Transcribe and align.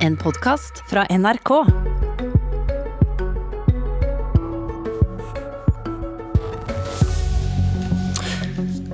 En 0.00 0.14
podkast 0.16 0.78
fra 0.88 1.02
NRK. 1.12 1.50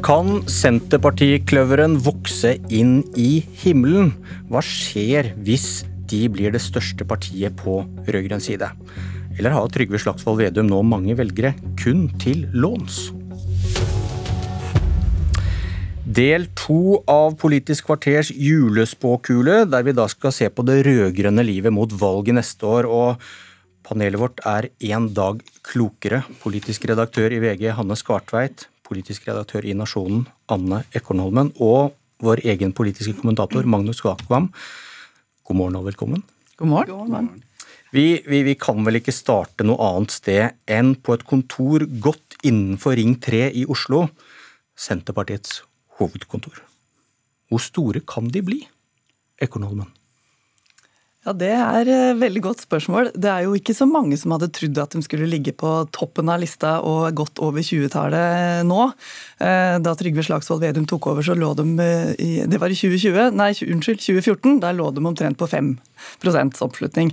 Kan 0.02 0.40
Senterpartikløveren 0.50 1.94
vokse 2.02 2.56
inn 2.74 3.04
i 3.14 3.38
himmelen? 3.62 4.16
Hva 4.50 4.64
skjer 4.66 5.30
hvis 5.46 5.84
de 6.10 6.24
blir 6.26 6.50
det 6.50 6.64
største 6.64 7.06
partiet 7.06 7.54
på 7.62 7.84
rød-grønn 8.08 8.42
side? 8.42 8.72
Eller 9.38 9.54
har 9.54 9.70
Trygve 9.70 10.02
Slagsvold 10.02 10.42
Vedum 10.42 10.66
nå 10.72 10.82
mange 10.82 11.14
velgere 11.14 11.54
kun 11.78 12.08
til 12.18 12.48
låns? 12.50 13.12
Del 16.06 16.44
to 16.54 17.00
av 17.10 17.32
Politisk 17.34 17.88
kvarters 17.88 18.28
julespåkule, 18.30 19.64
der 19.66 19.82
vi 19.82 19.94
da 19.96 20.04
skal 20.06 20.30
se 20.30 20.46
på 20.54 20.62
det 20.62 20.84
rød-grønne 20.86 21.42
livet 21.42 21.74
mot 21.74 21.90
valget 21.90 22.36
neste 22.38 22.62
år. 22.62 22.86
og 22.86 23.18
Panelet 23.82 24.20
vårt 24.20 24.38
er 24.46 24.68
én 24.78 25.08
dag 25.10 25.42
klokere. 25.66 26.22
Politisk 26.38 26.86
redaktør 26.86 27.34
i 27.34 27.42
VG 27.42 27.74
Hanne 27.74 27.98
Skartveit, 27.98 28.68
politisk 28.86 29.26
redaktør 29.26 29.66
i 29.66 29.74
Nasjonen 29.74 30.28
Anne 30.46 30.84
Ekornholmen 30.94 31.50
og 31.58 31.98
vår 32.22 32.46
egen 32.54 32.70
politiske 32.70 33.18
kommentator 33.18 33.66
Magnus 33.66 33.98
Gakvam. 33.98 34.52
God 35.42 35.56
morgen 35.58 35.82
og 35.82 35.90
velkommen. 35.90 36.22
God 36.56 36.68
morgen. 36.68 36.86
God 37.02 37.10
morgen. 37.10 37.44
Vi, 37.90 38.22
vi, 38.22 38.44
vi, 38.46 38.54
kan 38.54 38.78
vel 38.86 39.02
ikke 39.02 39.10
starte 39.10 39.66
noe 39.66 39.82
annet 39.82 40.14
sted 40.14 40.54
enn 40.70 40.94
på 40.94 41.18
et 41.18 41.26
kontor 41.26 41.82
godt 41.98 42.38
innenfor 42.46 42.94
Ring 42.94 43.18
3 43.18 43.48
i 43.58 43.66
Oslo, 43.66 44.06
Senterpartiets 44.78 45.65
hovedkontor. 46.00 46.62
Hvor 47.50 47.62
store 47.62 48.02
kan 48.06 48.30
de 48.32 48.42
bli, 48.42 48.64
økonomen? 49.42 49.92
Ja, 51.26 51.32
Det 51.34 51.48
er 51.50 51.88
et 51.90 52.18
veldig 52.20 52.40
godt 52.44 52.60
spørsmål. 52.62 53.10
Det 53.18 53.26
er 53.26 53.42
jo 53.42 53.54
ikke 53.58 53.74
så 53.74 53.86
mange 53.90 54.14
som 54.16 54.30
hadde 54.30 54.46
trodd 54.54 54.78
at 54.78 54.92
de 54.94 55.02
skulle 55.02 55.26
ligge 55.26 55.50
på 55.50 55.70
toppen 55.90 56.28
av 56.30 56.38
lista 56.38 56.76
og 56.86 57.10
godt 57.18 57.42
over 57.42 57.66
20-tallet 57.66 58.62
nå. 58.62 58.84
Eh, 59.42 59.74
da 59.82 59.94
Trygve 59.98 60.22
Slagsvold 60.22 60.62
Vedum 60.62 60.86
tok 60.86 61.08
over, 61.10 61.26
så 61.26 61.34
lå 61.34 61.50
de 61.58 61.66
eh, 61.82 62.46
Det 62.46 62.60
var 62.62 62.70
i 62.70 62.78
2020, 62.78 63.34
nei, 63.34 63.50
unnskyld, 63.58 63.98
2014. 64.06 64.60
Der 64.62 64.78
lå 64.78 64.92
de 64.94 65.02
omtrent 65.02 65.38
på 65.38 65.50
5 65.50 65.74
oppslutning. 66.66 67.12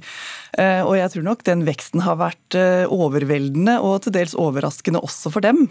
Eh, 0.58 0.81
og 0.86 0.95
jeg 0.98 1.14
tror 1.14 1.28
nok 1.28 1.44
den 1.48 1.66
veksten 1.67 2.03
har 2.06 2.20
vært 2.22 2.58
overveldende 2.94 3.80
og 3.81 4.03
til 4.06 4.14
dels 4.14 4.36
overraskende 4.38 5.02
også 5.02 5.31
for 5.34 5.42
dem. 5.44 5.66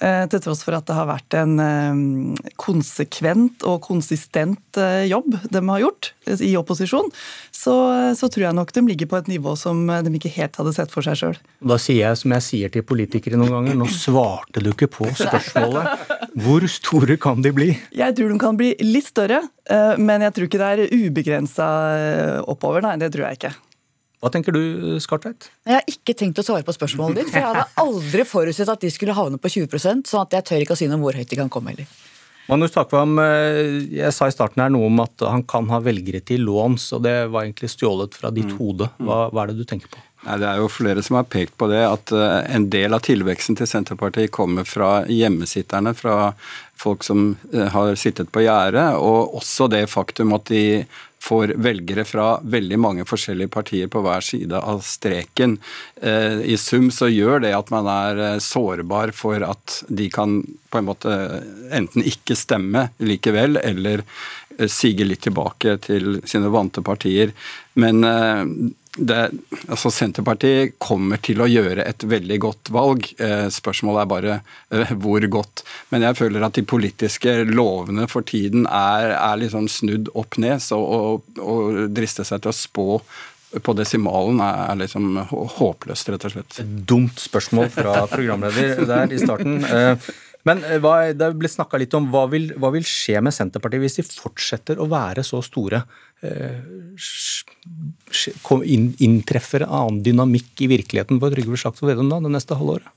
Til 0.00 0.40
tross 0.42 0.64
for 0.66 0.74
at 0.76 0.86
det 0.88 0.96
har 0.96 1.06
vært 1.06 1.36
en 1.38 2.34
konsekvent 2.60 3.62
og 3.68 3.80
konsistent 3.84 4.80
jobb 5.06 5.36
de 5.52 5.62
har 5.68 5.84
gjort 5.84 6.10
i 6.42 6.54
opposisjon. 6.58 7.12
Så 7.54 7.74
så, 8.18 8.28
tror 8.28 8.46
jeg 8.46 8.56
nok 8.56 8.72
de 8.74 8.82
ligger 8.86 9.08
på 9.10 9.18
et 9.20 9.30
nivå 9.30 9.54
som 9.58 9.86
de 9.86 10.12
ikke 10.18 10.32
helt 10.36 10.56
hadde 10.60 10.74
sett 10.76 10.92
for 10.92 11.06
seg 11.06 11.18
sjøl. 11.20 11.38
Da 11.64 11.78
sier 11.80 12.08
jeg 12.08 12.20
som 12.20 12.34
jeg 12.36 12.46
sier 12.46 12.72
til 12.74 12.84
politikere 12.86 13.38
noen 13.40 13.52
ganger, 13.56 13.78
nå 13.78 13.88
svarte 13.92 14.62
du 14.64 14.70
ikke 14.72 14.90
på 14.92 15.08
spørsmålet. 15.18 16.04
Hvor 16.44 16.66
store 16.70 17.18
kan 17.20 17.44
de 17.44 17.52
bli? 17.54 17.68
Jeg 17.94 18.16
tror 18.18 18.32
de 18.32 18.38
kan 18.42 18.58
bli 18.58 18.72
litt 18.82 19.08
større, 19.08 19.42
eh, 19.70 20.00
men 20.00 20.24
jeg 20.26 20.36
tror 20.36 20.48
ikke 20.48 20.62
det 20.62 20.70
er 20.72 20.94
ubegrensa 21.04 21.68
eh, 21.94 22.38
oppover. 22.54 22.84
Nei, 22.86 22.96
det 23.02 23.12
tror 23.14 23.28
jeg 23.28 23.40
ikke. 23.40 23.52
Hva 24.24 24.30
tenker 24.32 24.56
du, 24.56 24.62
Skartveit? 25.04 25.50
Jeg 25.68 25.76
har 25.76 25.90
ikke 25.90 26.14
tenkt 26.16 26.38
å 26.40 26.46
svare 26.46 26.64
på 26.64 26.72
spørsmålet 26.72 27.20
ditt. 27.20 27.32
For 27.34 27.42
jeg 27.42 27.50
hadde 27.50 27.66
aldri 27.82 28.24
forutsett 28.24 28.70
at 28.72 28.80
de 28.80 28.88
skulle 28.92 29.16
havne 29.16 29.36
på 29.36 29.52
20% 29.52 30.08
sånn 30.08 30.24
at 30.24 30.38
jeg 30.38 30.48
tør 30.48 30.64
ikke 30.64 30.76
å 30.78 30.80
si 30.80 30.88
noe 30.88 30.96
om 30.96 31.04
hvor 31.04 31.18
høyt 31.18 31.28
de 31.28 31.40
kan 31.42 31.52
komme 31.52 31.74
heller. 31.74 31.90
Magnus 32.44 32.74
Takvam, 32.74 33.18
eh, 33.20 33.84
jeg 33.96 34.12
sa 34.12 34.28
i 34.28 34.32
starten 34.34 34.60
her 34.60 34.72
noe 34.72 34.90
om 34.90 34.98
at 35.00 35.22
han 35.24 35.44
kan 35.48 35.68
ha 35.72 35.78
velgere 35.80 36.20
til 36.24 36.44
låns, 36.44 36.90
og 36.92 37.04
det 37.06 37.14
var 37.32 37.46
egentlig 37.46 37.70
stjålet 37.72 38.16
fra 38.16 38.32
ditt 38.34 38.50
mm. 38.52 38.58
hode. 38.58 38.88
Hva, 39.00 39.22
hva, 39.30 39.44
er 39.44 39.52
det 39.52 39.62
du 39.62 39.68
tenker 39.68 39.88
på? 39.92 40.02
Nei, 40.24 40.36
det 40.40 40.48
er 40.48 40.60
jo 40.60 40.68
flere 40.72 41.04
som 41.04 41.18
har 41.18 41.28
pekt 41.28 41.56
på 41.60 41.68
det, 41.72 41.80
at 41.84 42.12
eh, 42.12 42.36
en 42.56 42.68
del 42.72 42.96
av 42.96 43.04
tilveksten 43.04 43.56
til 43.60 43.68
Senterpartiet 43.68 44.32
kommer 44.32 44.68
fra 44.68 44.90
hjemmesitterne, 45.08 45.94
fra 45.96 46.34
folk 46.80 47.04
som 47.04 47.34
eh, 47.52 47.68
har 47.72 47.96
sittet 48.00 48.32
på 48.32 48.44
gjerdet, 48.44 48.90
og 49.00 49.38
også 49.40 49.70
det 49.72 49.86
faktum 49.92 50.36
at 50.36 50.48
de 50.52 50.84
får 51.24 51.54
velgere 51.64 52.04
fra 52.04 52.26
veldig 52.42 52.78
mange 52.80 53.06
forskjellige 53.08 53.52
partier 53.54 53.90
på 53.92 54.02
hver 54.04 54.24
side 54.24 54.58
av 54.58 54.82
streken. 54.84 55.56
Eh, 56.02 56.42
I 56.52 56.56
sum 56.60 56.90
så 56.92 57.08
gjør 57.08 57.44
det 57.46 57.54
at 57.56 57.72
man 57.72 57.88
er 57.90 58.22
eh, 58.28 58.38
sårbar 58.44 59.14
for 59.16 59.44
at 59.46 59.80
de 59.88 60.10
kan 60.12 60.42
på 60.70 60.80
en 60.80 60.88
måte 60.90 61.16
enten 61.72 62.04
ikke 62.04 62.36
stemme 62.36 62.88
likevel, 63.00 63.56
eller 63.62 64.04
eh, 64.58 64.68
sige 64.68 65.06
litt 65.08 65.24
tilbake 65.24 65.78
til 65.86 66.20
sine 66.28 66.52
vante 66.52 66.84
partier. 66.84 67.32
Men 67.80 68.04
det, 68.96 69.30
altså 69.66 69.90
Senterpartiet 69.90 70.76
kommer 70.82 71.18
til 71.24 71.42
å 71.42 71.48
gjøre 71.50 71.82
et 71.82 72.04
veldig 72.06 72.38
godt 72.44 72.70
valg. 72.74 73.08
Eh, 73.18 73.48
spørsmålet 73.50 74.02
er 74.04 74.10
bare 74.10 74.36
eh, 74.70 74.92
hvor 75.02 75.26
godt. 75.34 75.64
Men 75.90 76.06
jeg 76.06 76.18
føler 76.20 76.46
at 76.46 76.54
de 76.54 76.66
politiske 76.68 77.36
lovene 77.48 78.06
for 78.10 78.26
tiden 78.26 78.68
er, 78.70 79.16
er 79.16 79.40
liksom 79.42 79.66
snudd 79.72 80.12
opp 80.14 80.38
ned. 80.38 80.62
Så 80.62 80.78
å, 80.78 81.00
driste 81.90 82.26
seg 82.26 82.44
til 82.44 82.52
å 82.52 82.56
spå 82.56 82.88
på 83.64 83.74
desimalen 83.78 84.40
er 84.42 84.78
liksom 84.80 85.18
håpløst, 85.30 86.08
rett 86.10 86.24
og 86.26 86.32
slett. 86.34 86.56
dumt 86.90 87.20
spørsmål 87.22 87.68
fra 87.74 88.00
programleder 88.10 88.82
der 88.88 89.14
i 89.14 89.20
starten. 89.22 89.60
Eh, 90.44 90.48
men 90.48 90.62
hva, 90.84 91.12
det 91.16 91.30
ble 91.38 91.48
snakka 91.48 91.80
litt 91.80 91.94
om 91.96 92.10
hva 92.12 92.26
vil, 92.32 92.52
hva 92.60 92.70
vil 92.74 92.84
skje 92.84 93.20
med 93.24 93.34
Senterpartiet 93.34 93.80
hvis 93.84 93.98
de 94.00 94.06
fortsetter 94.06 94.80
å 94.80 94.88
være 94.90 95.24
så 95.26 95.42
store? 95.44 95.84
inntreffer 99.04 99.66
annen 99.66 100.02
dynamikk 100.04 100.64
i 100.64 100.70
virkeligheten 100.70 101.20
på 101.20 101.32
Trygve 101.32 101.60
Slagsvold 101.60 101.92
Vedum 101.92 102.12
da, 102.12 102.20
det 102.24 102.32
neste 102.36 102.56
halvåret? 102.56 102.88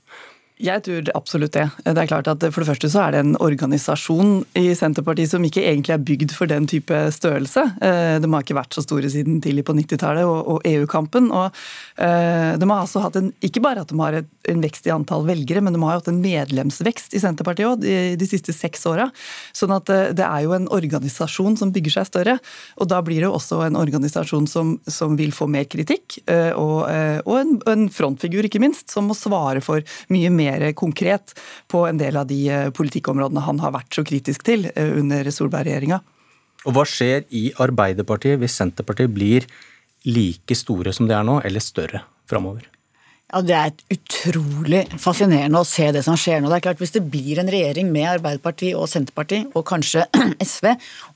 Jeg 0.58 0.82
tror 0.82 1.08
absolutt 1.14 1.54
det. 1.54 1.68
Det 1.86 2.00
er 2.02 2.08
klart 2.10 2.28
at 2.30 2.42
For 2.50 2.62
det 2.62 2.68
første 2.72 2.88
så 2.90 3.04
er 3.04 3.14
det 3.14 3.20
en 3.22 3.36
organisasjon 3.42 4.40
i 4.58 4.72
Senterpartiet 4.74 5.30
som 5.30 5.44
ikke 5.46 5.62
egentlig 5.62 5.94
er 5.94 6.02
bygd 6.02 6.34
for 6.34 6.50
den 6.50 6.66
type 6.70 6.98
størrelse. 7.14 7.62
Eh, 7.84 8.16
de 8.18 8.30
har 8.32 8.42
ikke 8.42 8.56
vært 8.58 8.74
så 8.74 8.82
store 8.82 9.10
siden 9.12 9.38
tidlig 9.44 9.62
på 9.68 9.76
90-tallet 9.78 10.26
og 10.26 10.66
EU-kampen. 10.66 11.30
og 11.30 11.54
eh, 12.02 12.56
De 12.58 12.70
har 12.70 12.82
altså 12.82 13.04
hatt 13.04 13.20
en, 13.20 13.30
ikke 13.44 13.62
bare 13.62 13.84
at 13.86 13.92
de 13.92 14.00
har 14.02 14.18
en 14.18 14.64
vekst 14.64 14.88
i 14.88 14.94
antall 14.94 15.28
velgere, 15.28 15.62
men 15.62 15.76
de 15.76 15.82
har 15.84 16.00
hatt 16.00 16.10
en 16.10 16.18
medlemsvekst 16.24 17.14
i 17.14 17.22
Senterpartiet 17.22 17.68
òg 17.68 17.86
de, 18.18 18.28
siste 18.28 18.52
seks 18.52 18.82
åra. 18.90 19.06
Sånn 19.54 19.76
at 19.76 19.94
eh, 19.94 20.10
det 20.18 20.26
er 20.26 20.42
jo 20.48 20.56
en 20.58 20.66
organisasjon 20.74 21.58
som 21.60 21.74
bygger 21.74 22.00
seg 22.00 22.10
større. 22.10 22.38
Og 22.82 22.90
da 22.90 22.98
blir 23.06 23.22
det 23.22 23.30
også 23.30 23.62
en 23.68 23.78
organisasjon 23.78 24.50
som, 24.50 24.74
som 24.90 25.14
vil 25.20 25.30
få 25.36 25.46
mer 25.50 25.68
kritikk, 25.70 26.18
og, 26.58 26.88
og 26.88 27.34
en, 27.38 27.56
en 27.70 27.86
frontfigur, 27.92 28.46
ikke 28.46 28.60
minst, 28.62 28.88
som 28.92 29.08
må 29.08 29.16
svare 29.16 29.60
for 29.64 29.84
mye 30.12 30.30
mer 30.32 30.47
mer 30.48 30.72
konkret 30.78 31.34
på 31.70 31.84
en 31.88 32.00
del 32.00 32.18
av 32.20 32.28
de 32.30 32.40
eh, 32.52 32.70
politikkområdene 32.74 33.44
han 33.46 33.60
har 33.64 33.74
vært 33.76 34.00
så 34.00 34.06
kritisk 34.06 34.46
til 34.48 34.70
eh, 34.74 34.94
under 35.00 35.28
Solberg-regjeringa. 35.34 36.00
Og 36.66 36.74
Hva 36.74 36.84
skjer 36.88 37.28
i 37.36 37.48
Arbeiderpartiet 37.62 38.40
hvis 38.40 38.56
Senterpartiet 38.58 39.12
blir 39.14 39.46
like 40.08 40.56
store 40.58 40.94
som 40.96 41.08
de 41.08 41.14
er 41.16 41.26
nå, 41.26 41.38
eller 41.46 41.62
større 41.62 42.02
framover? 42.30 42.66
Ja, 43.28 43.42
Det 43.44 43.52
er 43.52 43.72
utrolig 43.92 44.78
fascinerende 44.96 45.60
å 45.60 45.66
se 45.68 45.90
det 45.92 46.00
som 46.06 46.16
skjer 46.16 46.40
nå. 46.40 46.48
Det 46.48 46.56
er 46.58 46.64
klart 46.64 46.78
Hvis 46.80 46.94
det 46.94 47.02
blir 47.12 47.36
en 47.38 47.50
regjering 47.52 47.90
med 47.92 48.06
Arbeiderpartiet 48.08 48.76
og 48.78 48.88
Senterpartiet, 48.88 49.50
og 49.52 49.66
kanskje 49.68 50.06
SV, 50.40 50.70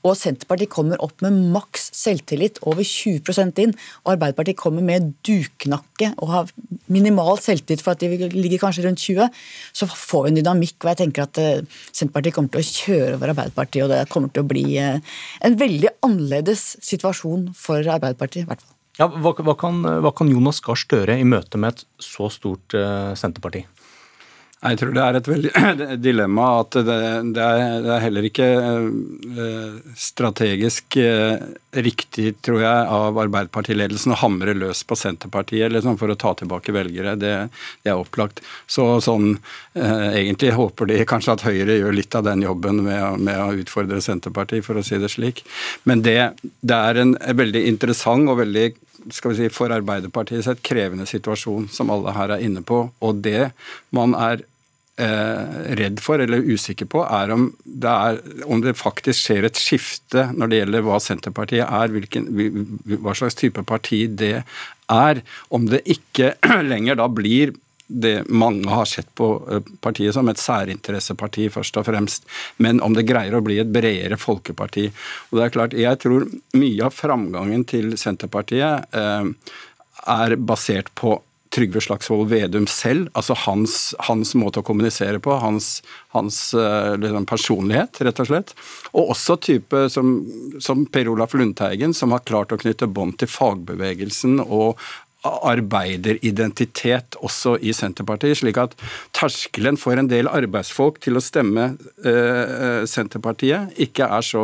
og 0.05 0.13
Senterpartiet 0.19 0.69
kommer 0.69 1.01
opp 1.01 1.23
med 1.25 1.39
maks 1.55 1.89
selvtillit, 1.97 2.59
over 2.69 2.85
20% 2.85 3.61
inn, 3.63 3.73
og 4.03 4.13
Arbeiderpartiet 4.13 4.59
kommer 4.61 4.85
med 4.85 5.09
duknakke 5.25 6.11
og 6.19 6.29
har 6.29 6.53
minimal 6.93 7.41
selvtillit 7.41 7.81
for 7.81 7.95
at 7.95 8.05
de 8.05 8.29
ligger 8.29 8.61
kanskje 8.61 8.85
rundt 8.85 9.01
20, 9.01 9.33
så 9.73 9.89
får 9.89 10.27
vi 10.27 10.33
en 10.35 10.39
dynamikk. 10.43 10.77
Og 10.83 10.93
jeg 10.93 11.01
tenker 11.01 11.25
at 11.25 11.41
eh, 11.41 11.81
Senterpartiet 11.89 12.37
kommer 12.37 12.53
til 12.53 12.61
å 12.61 12.69
kjøre 12.69 13.17
over 13.17 13.33
Arbeiderpartiet, 13.33 13.87
og 13.87 13.95
det 13.95 14.05
kommer 14.13 14.29
til 14.29 14.45
å 14.45 14.51
bli 14.53 14.67
eh, 14.77 15.17
en 15.41 15.59
veldig 15.65 15.95
annerledes 16.05 16.75
situasjon 16.85 17.49
for 17.57 17.81
Arbeiderpartiet. 17.81 18.45
i 18.45 18.51
hvert 18.53 18.61
fall. 18.61 18.82
Ja, 18.99 19.07
hva, 19.09 19.31
hva, 19.33 19.55
kan, 19.57 19.81
hva, 19.81 20.11
kan, 20.13 20.29
Jonas 20.29 20.59
Gahr 20.61 20.77
Støre 20.77 21.15
i 21.17 21.25
møte 21.25 21.57
med 21.57 21.73
et 21.73 21.85
så 22.03 22.27
stort 22.29 22.75
uh, 22.77 23.15
Senterparti? 23.17 23.63
Jeg 24.63 24.79
tror 24.79 24.93
det 24.95 25.01
er 25.03 25.17
et 25.17 25.27
veldig 25.27 25.51
dilemma 26.07 26.45
at 26.61 26.77
det, 26.87 26.97
det, 27.35 27.43
er, 27.43 27.87
er, 27.87 28.03
heller 28.05 28.27
ikke 28.27 28.47
uh, 28.63 29.79
strategisk 29.99 30.95
uh, 31.03 31.35
riktig, 31.75 32.35
tror 32.45 32.61
jeg, 32.63 32.85
av 32.95 33.19
Arbeiderpartiledelsen 33.25 34.15
å 34.15 34.19
hamre 34.21 34.55
løs 34.55 34.85
på 34.87 34.95
Senterpartiet 34.99 35.73
liksom, 35.73 35.97
for 35.99 36.13
å 36.13 36.17
ta 36.19 36.31
tilbake 36.39 36.75
velgere. 36.75 37.17
Det, 37.19 37.33
det 37.83 37.91
er 37.91 37.99
opplagt. 37.99 38.43
Så 38.69 38.87
sånn 39.03 39.35
Egentlig 39.73 40.51
håper 40.53 40.85
de 40.91 40.99
kanskje 41.09 41.33
at 41.33 41.43
Høyre 41.47 41.79
gjør 41.79 41.95
litt 41.97 42.15
av 42.15 42.27
den 42.27 42.43
jobben 42.45 42.83
med, 42.85 43.23
med 43.25 43.39
å 43.41 43.55
utfordre 43.57 43.97
Senterpartiet, 44.05 44.61
for 44.65 44.77
å 44.77 44.83
si 44.85 44.99
det 45.01 45.09
slik. 45.09 45.41
Men 45.89 46.03
det, 46.05 46.19
det 46.61 46.77
er 46.77 46.99
en 47.01 47.15
veldig 47.41 47.63
interessant 47.71 48.29
og 48.29 48.37
veldig 48.43 48.67
skal 49.11 49.33
vi 49.33 49.37
si, 49.37 49.49
for 49.53 49.73
Arbeiderpartiet 49.73 50.45
sett 50.45 50.63
krevende 50.65 51.05
situasjon, 51.09 51.67
som 51.71 51.91
alle 51.93 52.13
her 52.15 52.35
er 52.35 52.45
inne 52.45 52.63
på. 52.65 52.85
Og 53.03 53.21
det 53.25 53.51
man 53.95 54.15
er 54.15 54.43
eh, 54.43 54.52
redd 54.93 55.97
for 56.05 56.21
eller 56.21 56.45
usikker 56.45 56.85
på, 56.85 56.99
er 57.01 57.31
om 57.33 57.47
det, 57.63 57.89
er, 57.89 58.19
om 58.45 58.59
det 58.61 58.75
faktisk 58.77 59.23
skjer 59.23 59.47
et 59.47 59.57
skifte 59.57 60.27
når 60.37 60.51
det 60.51 60.59
gjelder 60.59 60.85
hva 60.85 60.99
Senterpartiet 61.01 61.65
er, 61.65 61.89
hvilken, 61.95 62.27
hva 63.01 63.15
slags 63.17 63.39
type 63.39 63.63
parti 63.65 64.03
det 64.05 64.43
er. 64.93 65.23
Om 65.49 65.65
det 65.71 65.81
ikke 65.89 66.35
lenger 66.71 67.01
da 67.01 67.09
blir 67.09 67.55
det 67.87 68.23
mange 68.29 68.69
har 68.69 68.85
sett 68.85 69.09
på 69.15 69.27
eh, 69.51 69.73
partiet 69.81 70.15
som 70.15 70.29
et 70.29 70.39
særinteresseparti, 70.41 71.49
først 71.53 71.77
og 71.77 71.87
fremst, 71.89 72.25
men 72.63 72.81
om 72.81 72.95
det 72.95 73.05
greier 73.09 73.35
å 73.37 73.43
bli 73.43 73.59
et 73.61 73.73
bredere 73.73 74.17
folkeparti. 74.17 74.87
Og 75.29 75.37
det 75.37 75.45
er 75.45 75.53
klart, 75.53 75.73
Jeg 75.73 75.99
tror 75.99 76.27
mye 76.57 76.87
av 76.87 76.95
framgangen 76.95 77.65
til 77.69 77.97
Senterpartiet 77.99 78.95
eh, 78.95 79.29
er 80.13 80.35
basert 80.37 80.89
på 80.95 81.19
Trygve 81.53 81.81
Slagsvold 81.85 82.31
Vedum 82.31 82.65
selv, 82.69 83.11
altså 83.13 83.35
hans, 83.45 83.75
hans, 84.07 84.33
måte 84.39 84.63
å 84.63 84.65
kommunisere 84.65 85.19
på, 85.21 85.35
hans, 85.37 85.83
hans 86.15 86.39
liksom 86.99 87.27
personlighet, 87.29 88.01
rett 88.07 88.21
og 88.23 88.29
slett. 88.29 88.53
Og 88.93 89.13
også 89.13 89.37
type 89.43 89.83
som, 89.93 90.15
som 90.63 90.85
Per 90.89 91.11
Olaf 91.11 91.35
Lundteigen, 91.37 91.93
som 91.93 92.15
har 92.15 92.25
klart 92.25 92.55
å 92.55 92.59
knytte 92.61 92.89
bånd 92.89 93.19
til 93.21 93.29
fagbevegelsen 93.29 94.39
og 94.43 94.81
arbeideridentitet 95.23 97.17
også 97.23 97.55
i 97.63 97.73
Senterpartiet, 97.75 98.39
slik 98.41 98.59
at 98.59 98.75
terskelen 99.15 99.77
for 99.79 99.97
en 99.99 100.09
del 100.11 100.27
arbeidsfolk 100.31 100.99
til 101.03 101.17
å 101.17 101.23
stemme 101.23 101.69
eh, 102.03 102.83
Senterpartiet 102.89 103.77
ikke 103.81 104.09
er 104.11 104.25
så 104.25 104.43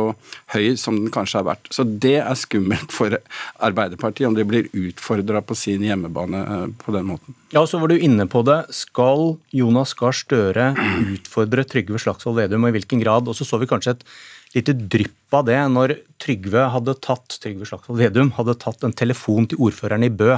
høy 0.54 0.76
som 0.80 0.96
den 0.98 1.12
kanskje 1.12 1.40
har 1.40 1.48
vært. 1.50 1.68
Så 1.74 1.84
det 1.84 2.16
er 2.22 2.38
skummelt 2.38 2.94
for 2.94 3.18
Arbeiderpartiet, 3.60 4.28
om 4.28 4.36
de 4.36 4.46
blir 4.48 4.70
utfordra 4.72 5.42
på 5.44 5.56
sin 5.58 5.84
hjemmebane 5.84 6.42
eh, 6.46 6.66
på 6.80 6.96
den 6.96 7.08
måten. 7.12 7.36
Ja, 7.52 7.64
så 7.66 7.80
var 7.82 7.90
du 7.90 7.98
inne 7.98 8.28
på 8.30 8.44
det. 8.46 8.62
Skal 8.74 9.34
Jonas 9.54 9.92
Gahr 9.98 10.14
Støre 10.16 10.72
utfordre 11.16 11.66
Trygve 11.68 12.00
Slagsvold 12.00 12.38
Vedum, 12.38 12.64
og 12.64 12.72
i 12.72 12.78
hvilken 12.78 13.02
grad? 13.02 13.28
Og 13.28 13.36
så 13.36 13.46
så 13.48 13.60
vi 13.60 13.68
kanskje 13.70 13.98
et 13.98 14.06
lite 14.54 14.74
drypp 14.74 15.36
av 15.36 15.46
det 15.46 15.60
når 15.70 15.94
Trygve 16.22 16.66
hadde 16.74 16.96
tatt 17.04 17.38
Trygve 17.42 17.68
Slagsvold 17.68 18.00
Vedum 18.00 18.32
hadde 18.38 18.56
tatt 18.62 18.82
en 18.86 18.94
telefon 18.96 19.46
til 19.50 19.62
ordføreren 19.68 20.06
i 20.06 20.10
Bø 20.10 20.32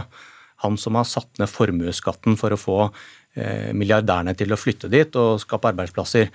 han 0.64 0.79
som 0.81 0.99
har 0.99 1.09
satt 1.09 1.41
ned 1.41 1.50
formuesskatten 1.50 2.37
for 2.41 2.55
å 2.55 2.61
få 2.61 2.79
eh, 2.87 3.70
milliardærene 3.76 4.35
til 4.38 4.53
å 4.55 4.61
flytte 4.61 4.91
dit 4.93 5.17
og 5.19 5.41
skape 5.43 5.73
arbeidsplasser. 5.73 6.31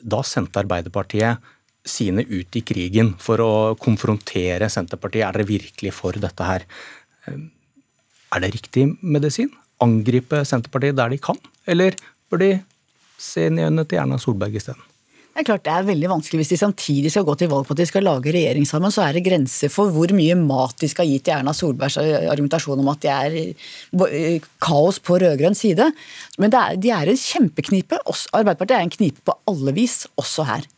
Da 0.00 0.22
sendte 0.26 0.62
Arbeiderpartiet 0.62 1.50
sine 1.86 2.24
ut 2.28 2.56
i 2.56 2.62
krigen 2.66 3.14
for 3.20 3.40
å 3.42 3.52
konfrontere 3.80 4.68
Senterpartiet. 4.72 5.24
Er 5.26 5.38
dere 5.38 5.48
virkelig 5.48 5.94
for 5.96 6.18
dette 6.20 6.46
her? 6.46 6.66
Eh, 7.26 7.40
er 8.30 8.44
det 8.44 8.52
riktig 8.54 8.86
medisin? 9.02 9.50
Angripe 9.80 10.44
Senterpartiet 10.44 10.98
der 10.98 11.12
de 11.12 11.20
kan? 11.22 11.40
Eller 11.66 11.96
bør 12.30 12.44
de 12.44 12.52
se 13.20 13.48
inn 13.48 13.58
i 13.58 13.66
øynene 13.66 13.86
til 13.88 14.00
Erna 14.02 14.20
Solberg 14.20 14.56
isteden? 14.60 14.89
Det 15.40 15.46
er 15.46 15.54
klart 15.54 15.62
det 15.64 15.72
er 15.72 15.84
veldig 15.88 16.08
vanskelig 16.10 16.42
hvis 16.42 16.50
de 16.52 16.56
samtidig 16.60 17.10
skal 17.14 17.24
gå 17.24 17.32
til 17.40 17.48
valg 17.48 17.64
på 17.64 17.72
at 17.72 17.78
de 17.80 17.86
skal 17.88 18.04
lage 18.04 18.32
regjering 18.34 18.66
sammen. 18.68 18.92
Så 18.92 19.00
er 19.06 19.16
det 19.16 19.22
grenser 19.24 19.70
for 19.72 19.88
hvor 19.94 20.12
mye 20.12 20.34
mat 20.36 20.74
de 20.82 20.88
skal 20.92 21.08
gi 21.08 21.14
til 21.16 21.32
Erna 21.32 21.54
Solbergs 21.56 21.96
argumentasjon 21.96 22.82
om 22.82 22.90
at 22.92 23.00
det 23.00 23.14
er 23.14 23.38
eh, 23.40 24.50
kaos 24.60 24.98
på 25.00 25.16
rød-grønn 25.22 25.56
side. 25.56 25.86
Men 26.36 26.52
er, 26.52 26.76
de 26.76 26.92
er 26.92 27.08
en 27.08 27.22
kjempeknipe. 27.22 28.02
Arbeiderpartiet 28.04 28.76
er 28.76 28.84
en 28.84 28.92
knipe 28.92 29.24
på 29.24 29.38
alle 29.48 29.72
vis, 29.80 30.02
også 30.20 30.44
her. 30.44 30.68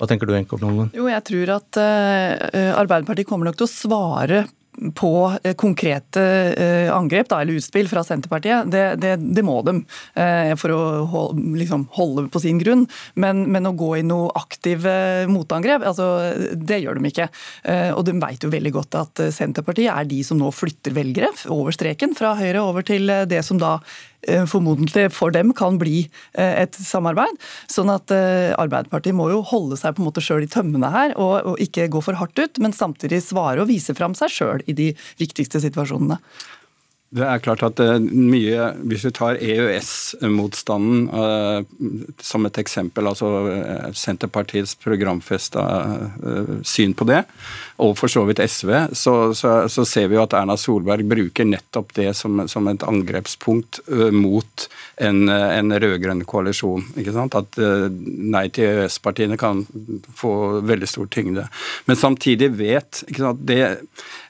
Hva 0.00 0.08
tenker 0.08 0.28
du, 0.28 0.32
Enkopp 0.38 0.64
Jo, 0.64 1.10
jeg 1.12 1.24
tror 1.28 1.52
at 1.58 1.80
uh, 1.80 2.72
Arbeiderpartiet 2.80 3.28
kommer 3.28 3.50
nok 3.50 3.60
til 3.60 3.68
å 3.68 3.74
svare 3.74 4.46
på 4.94 5.12
eh, 5.42 5.54
konkrete 5.54 6.22
eh, 6.58 6.94
angrep 6.94 7.28
da, 7.28 7.40
eller 7.40 7.58
utspill 7.60 7.88
fra 7.88 8.04
Senterpartiet, 8.04 8.70
det, 8.72 8.84
det, 9.02 9.16
det 9.16 9.44
må 9.46 9.58
de 9.66 9.78
eh, 10.14 10.52
for 10.58 10.74
å 10.74 10.80
holde, 11.12 11.44
liksom, 11.60 11.86
holde 11.96 12.26
på 12.32 12.42
sin 12.42 12.60
grunn. 12.62 12.86
Men, 13.14 13.44
men, 13.52 13.66
å 13.66 13.74
gå 13.76 13.92
i 13.98 14.04
noe 14.06 14.30
aktive 14.36 15.26
motangrep, 15.30 15.84
altså, 15.86 16.08
det 16.54 16.80
gjør 16.82 17.00
de 17.00 17.10
ikke. 17.10 17.28
Og 17.96 18.02
de 18.06 18.14
vet 18.20 18.44
jo 18.44 18.50
veldig 18.52 18.72
godt 18.74 18.98
at 19.00 19.22
Senterpartiet 19.34 19.90
er 19.92 20.06
de 20.08 20.20
som 20.26 20.38
nå 20.38 20.50
flytter 20.54 20.94
velgere 20.96 21.32
over 21.52 21.74
streken 21.74 22.14
fra 22.16 22.34
Høyre 22.38 22.62
over 22.62 22.86
til 22.86 23.10
det 23.28 23.42
som 23.46 23.58
da 23.60 23.78
formodentlig 24.50 25.08
for 25.14 25.34
dem 25.34 25.52
kan 25.56 25.78
bli 25.80 26.06
eh, 26.34 26.62
et 26.64 26.78
samarbeid. 26.78 27.38
Sånn 27.72 27.92
at 27.92 28.12
eh, 28.14 28.52
Arbeiderpartiet 28.58 29.16
må 29.16 29.30
jo 29.32 29.42
holde 29.46 29.78
seg 29.80 29.96
på 29.96 30.02
en 30.02 30.10
måte 30.10 30.24
sjøl 30.24 30.46
i 30.46 30.50
tømmene 30.50 30.90
her, 30.92 31.16
og, 31.20 31.54
ikke 31.62 31.88
gå 31.92 32.02
for 32.04 32.18
hardt 32.18 32.38
ut, 32.38 32.60
men 32.62 32.74
samtidig 32.76 33.22
svare 33.24 33.62
og 33.62 33.70
vise 33.70 33.94
fram 33.96 34.16
seg 34.18 34.32
sjøl 34.32 34.62
i 34.68 34.76
de 34.76 34.92
viktigste 35.20 35.62
situasjonene. 35.62 36.20
Det 37.16 37.22
er 37.22 37.40
klart 37.40 37.62
at 37.62 37.80
eh, 37.80 38.02
mye, 38.02 38.72
Hvis 38.90 39.06
vi 39.06 39.12
tar 39.14 39.38
EØS-motstanden 39.38 41.06
uh, 41.08 41.62
som 42.20 42.48
et 42.48 42.58
eksempel, 42.58 43.06
altså 43.06 43.30
Senterpartiets 43.94 44.74
programfesta 44.82 45.62
uh, 45.62 46.56
syn 46.66 46.96
på 46.98 47.06
det, 47.08 47.22
og 47.82 47.92
for 47.98 48.12
så 48.12 48.24
vidt 48.28 48.40
SV, 48.40 48.72
så, 48.96 49.14
så, 49.36 49.52
så, 49.72 49.84
ser 49.88 50.08
vi 50.10 50.18
jo 50.18 50.24
at 50.24 50.36
Erna 50.38 50.56
Solberg 50.60 51.06
bruker 51.08 51.48
nettopp 51.48 51.94
det 51.98 52.10
som, 52.16 52.44
som 52.48 52.68
et 52.70 52.84
angrepspunkt 52.86 53.82
mot 54.14 54.66
en, 54.96 55.28
en 55.28 55.76
rød-grønn 55.76 56.24
koalisjon. 56.28 56.86
ikke 56.96 57.14
sant? 57.14 57.36
At 57.36 57.58
nei 57.60 58.46
til 58.54 58.70
EØS-partiene 58.70 59.36
kan 59.40 59.64
få 60.16 60.62
veldig 60.66 60.88
stor 60.88 61.10
tyngde. 61.12 61.46
Men 61.84 62.00
samtidig 62.00 62.52
vet 62.56 63.02
ikke 63.06 63.26
sant, 63.26 63.44
det 63.46 63.76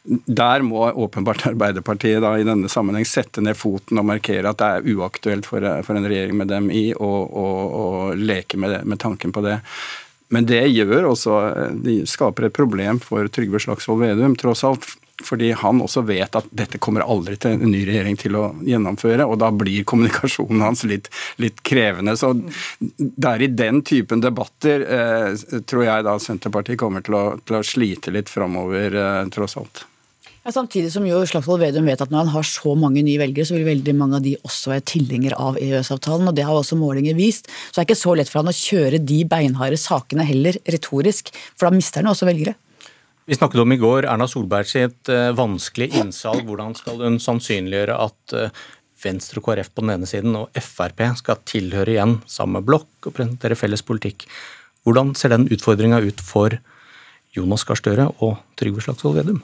der 0.07 0.63
må 0.63 0.87
åpenbart 0.91 1.47
Arbeiderpartiet 1.51 2.23
da 2.23 2.37
i 2.39 2.47
denne 2.47 2.71
sammenheng 2.71 3.07
sette 3.09 3.43
ned 3.45 3.59
foten 3.59 4.01
og 4.01 4.09
markere 4.09 4.53
at 4.53 4.61
det 4.61 4.71
er 4.71 4.97
uaktuelt 4.97 5.49
for, 5.49 5.67
for 5.87 5.99
en 5.99 6.07
regjering 6.07 6.39
med 6.39 6.51
dem 6.53 6.71
i 6.71 6.89
å, 6.95 7.13
leke 8.17 8.59
med, 8.61 8.79
med, 8.87 9.01
tanken 9.03 9.35
på 9.35 9.43
det. 9.45 9.59
Men 10.35 10.47
det 10.49 10.65
gjør 10.75 11.13
også 11.13 11.35
De 11.87 12.01
skaper 12.09 12.49
et 12.49 12.57
problem 12.57 12.99
for 13.03 13.29
Trygve 13.31 13.61
Slagsvold 13.63 14.03
Vedum, 14.03 14.37
tross 14.39 14.65
alt. 14.67 14.89
Fordi 15.25 15.53
han 15.57 15.81
også 15.81 16.03
vet 16.05 16.37
at 16.37 16.49
dette 16.53 16.79
kommer 16.83 17.07
aldri 17.07 17.39
til 17.41 17.55
en 17.55 17.71
ny 17.73 17.81
regjering 17.89 18.19
til 18.21 18.37
å 18.37 18.51
gjennomføre, 18.67 19.25
og 19.25 19.39
da 19.41 19.49
blir 19.49 19.87
kommunikasjonen 19.89 20.61
hans 20.61 20.85
litt, 20.85 21.09
litt 21.41 21.63
krevende. 21.65 22.19
Så 22.21 22.35
det 22.37 23.31
er 23.31 23.47
i 23.47 23.49
den 23.49 23.81
typen 23.87 24.21
debatter 24.21 24.85
eh, 24.85 25.61
tror 25.65 25.87
jeg 25.87 26.05
da 26.05 26.19
Senterpartiet 26.21 26.81
kommer 26.83 27.07
til 27.07 27.17
å, 27.17 27.25
til 27.49 27.61
å 27.61 27.65
slite 27.65 28.13
litt 28.13 28.33
framover, 28.33 28.93
eh, 28.93 29.23
tross 29.33 29.57
alt. 29.63 29.87
Ja, 30.47 30.53
samtidig 30.55 30.93
som 30.95 31.03
jo 31.03 31.25
Slagsvold 31.27 31.59
Vedum 31.59 31.89
vet 31.91 31.99
at 32.05 32.13
når 32.13 32.21
han 32.21 32.29
har 32.37 32.45
så 32.47 32.77
mange 32.79 33.01
nye 33.03 33.19
velgere, 33.19 33.49
så 33.49 33.57
vil 33.57 33.65
veldig 33.67 33.95
mange 33.99 34.21
av 34.21 34.23
de 34.23 34.37
også 34.47 34.71
være 34.71 34.85
tilhengere 34.87 35.35
av 35.43 35.57
EØS-avtalen. 35.59 36.29
og 36.31 36.37
Det 36.37 36.45
har 36.47 36.55
også 36.55 36.77
målinger 36.79 37.17
vist. 37.19 37.49
Så 37.51 37.75
det 37.75 37.83
er 37.83 37.87
ikke 37.89 37.97
så 37.99 38.13
lett 38.15 38.31
for 38.31 38.45
han 38.45 38.53
å 38.53 38.55
kjøre 38.55 39.01
de 39.03 39.17
beinharde 39.27 39.81
sakene 39.83 40.23
heller 40.29 40.55
retorisk, 40.71 41.33
for 41.57 41.67
da 41.67 41.75
mister 41.75 42.05
han 42.05 42.13
også 42.13 42.29
velgere. 42.29 42.55
Vi 43.27 43.35
snakket 43.35 43.65
om 43.65 43.75
i 43.75 43.79
går 43.83 44.07
Erna 44.07 44.29
Solberg 44.31 44.71
sitt 44.71 45.11
uh, 45.11 45.33
vanskelige 45.35 45.99
innsalg. 45.99 46.47
Hvordan 46.47 46.79
skal 46.79 47.03
hun 47.03 47.19
sannsynliggjøre 47.19 47.99
at 48.07 48.37
uh, 48.39 48.63
Venstre 49.03 49.43
og 49.43 49.49
KrF 49.49 49.73
på 49.75 49.83
den 49.83 49.97
ene 49.97 50.07
siden 50.07 50.39
og 50.39 50.63
Frp 50.63 51.03
skal 51.25 51.43
tilhøre 51.43 51.97
igjen 51.97 52.21
samme 52.31 52.63
blokk 52.63 53.11
og 53.11 53.19
presentere 53.19 53.59
felles 53.59 53.83
politikk? 53.83 54.29
Hvordan 54.87 55.17
ser 55.19 55.35
den 55.35 55.51
utfordringa 55.51 55.99
ut 56.07 56.23
for 56.23 56.55
Jonas 57.35 57.67
Gahr 57.67 57.83
Støre 57.83 58.09
og 58.23 58.39
Trygve 58.55 58.87
Slagsvold 58.87 59.19
Vedum? 59.19 59.43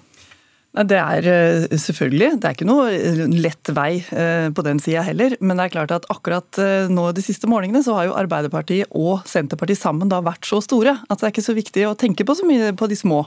Det 0.72 0.96
er 0.96 1.26
eh, 1.28 1.74
selvfølgelig. 1.76 2.38
Det 2.40 2.48
er 2.48 2.54
ikke 2.56 2.66
noe 2.68 2.86
eh, 2.96 3.20
lett 3.44 3.68
vei 3.76 3.98
eh, 4.00 4.48
på 4.56 4.64
den 4.64 4.78
sida 4.80 5.02
heller. 5.04 5.34
Men 5.44 5.58
det 5.58 5.66
er 5.66 5.74
klart 5.74 5.92
at 5.92 6.06
akkurat 6.12 6.60
nå 6.88 7.04
de 7.12 7.24
siste 7.24 7.48
målingene 7.50 7.82
så 7.84 7.96
har 7.98 8.08
jo 8.08 8.14
Arbeiderpartiet 8.16 8.88
og 8.96 9.26
Senterpartiet 9.28 9.80
sammen 9.82 10.08
da 10.08 10.22
vært 10.24 10.48
så 10.48 10.62
store 10.64 10.94
at 11.02 11.20
det 11.20 11.28
er 11.28 11.34
ikke 11.34 11.44
så 11.44 11.56
viktig 11.56 11.84
å 11.88 11.94
tenke 11.98 12.24
på 12.24 12.36
så 12.36 12.46
mye 12.48 12.70
på 12.78 12.88
de 12.88 12.96
små. 12.96 13.20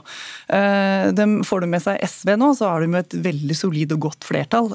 De 0.46 1.26
får 1.46 1.62
du 1.62 1.68
med 1.70 1.82
seg 1.82 2.00
SV 2.02 2.32
nå, 2.38 2.50
så 2.58 2.70
har 2.70 2.82
de 2.82 2.90
jo 2.90 2.98
et 2.98 3.16
veldig 3.26 3.56
solid 3.58 3.94
og 3.96 4.02
godt 4.08 4.26
flertall 4.26 4.70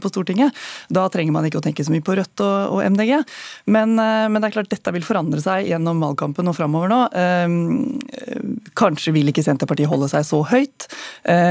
på 0.00 0.10
Stortinget. 0.12 0.56
Da 0.92 1.06
trenger 1.12 1.34
man 1.34 1.48
ikke 1.48 1.60
å 1.60 1.64
tenke 1.64 1.84
så 1.84 1.92
mye 1.92 2.04
på 2.04 2.16
Rødt 2.18 2.44
og 2.44 2.80
MDG. 2.94 3.12
Men, 3.74 3.96
men 3.96 4.38
det 4.40 4.48
er 4.48 4.56
klart 4.56 4.72
dette 4.72 4.94
vil 4.94 5.06
forandre 5.06 5.42
seg 5.44 5.68
gjennom 5.70 6.02
valgkampen 6.04 6.50
og 6.50 6.56
framover 6.58 6.92
nå. 6.92 7.00
Kanskje 8.78 9.14
vil 9.16 9.32
ikke 9.32 9.44
Senterpartiet 9.46 9.90
holde 9.90 10.10
seg 10.12 10.26
så 10.28 10.42
høyt. 10.50 10.88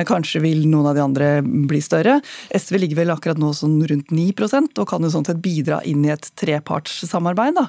Kanskje 0.10 0.44
vil 0.46 0.63
noen 0.70 0.90
av 0.90 0.98
de 0.98 1.04
andre 1.04 1.30
bli 1.44 1.82
større. 1.84 2.20
SV 2.54 2.80
ligger 2.82 3.02
vel 3.02 3.14
akkurat 3.14 3.40
nå 3.42 3.52
sånn 3.58 3.78
rundt 3.90 4.14
9% 4.14 4.82
og 4.82 4.90
kan 4.90 5.06
jo 5.06 5.12
sånn 5.14 5.28
sett 5.28 5.42
bidra 5.44 5.82
inn 5.90 6.06
i 6.08 6.14
et 6.14 6.30
trepartssamarbeid. 6.40 7.60
Da. 7.60 7.68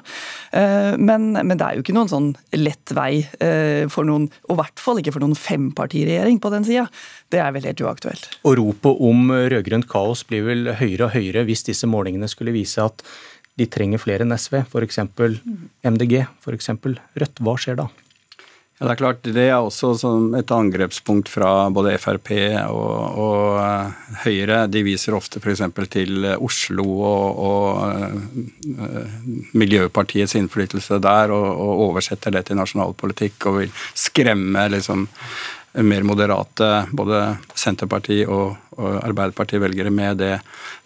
Eh, 0.59 0.91
men, 0.97 1.31
men, 1.35 1.55
det 1.57 1.67
er 1.67 1.77
jo 1.77 1.85
ikke 1.85 1.97
noen 1.97 2.11
sånn 2.11 2.31
lett 2.57 2.95
vei 2.95 3.25
eh, 3.43 3.85
for 3.91 4.07
noen, 4.07 4.29
og 4.49 4.57
i 4.57 4.59
hvert 4.61 4.83
fall 4.83 5.01
ikke 5.01 5.15
for 5.15 5.25
noen 5.25 5.37
fempartiregjering 5.39 6.41
på 6.43 6.53
den 6.53 6.67
sida. 6.67 6.87
Det 7.33 7.41
er 7.41 7.55
vel 7.55 7.67
helt 7.67 7.85
uaktuelt. 7.85 8.27
Og 8.45 8.59
ropet 8.61 9.05
om 9.09 9.31
rød-grønt 9.31 9.89
kaos 9.91 10.25
blir 10.29 10.45
vel 10.47 10.75
høyere 10.79 11.09
og 11.09 11.15
høyere 11.15 11.45
hvis 11.47 11.65
disse 11.67 11.89
målingene 11.89 12.29
skulle 12.31 12.55
vise 12.55 12.83
at 12.83 13.03
de 13.55 13.67
trenger 13.71 14.01
flere 14.01 14.25
enn 14.25 14.35
SV, 14.35 14.65
f.eks. 14.65 14.99
MDG, 15.85 16.17
f.eks. 16.43 16.73
Rødt. 16.75 17.39
Hva 17.39 17.55
skjer 17.59 17.79
da? 17.79 17.87
Ja, 18.75 18.89
Det 18.89 18.91
er 18.91 18.99
klart, 18.99 19.21
det 19.23 19.43
er 19.47 19.55
også 19.55 19.93
et 20.35 20.51
angrepspunkt 20.51 21.29
fra 21.31 21.69
både 21.71 21.93
Frp 21.95 22.33
og, 22.67 23.19
og 23.23 23.37
uh, 23.55 24.09
Høyre. 24.25 24.65
De 24.67 24.81
viser 24.83 25.15
ofte 25.15 25.39
f.eks. 25.39 25.63
til 25.93 26.27
Oslo 26.35 26.83
og, 26.83 27.39
og 27.39 27.79
uh, 28.75 29.07
Miljøpartiets 29.55 30.35
innflytelse 30.35 30.99
der, 30.99 31.31
og, 31.31 31.47
og, 31.55 31.85
oversetter 31.87 32.35
det 32.35 32.43
til 32.49 32.59
nasjonalpolitikk 32.59 33.47
og 33.47 33.61
vil 33.61 33.71
skremme 33.95 34.67
liksom 34.75 35.07
mer 35.87 36.03
moderate 36.07 36.85
både 36.91 37.23
Senterparti- 37.55 38.25
og, 38.27 38.59
og 38.75 38.99
Arbeiderparti-velgere 39.05 39.91
med 39.91 40.19
det. 40.19 40.35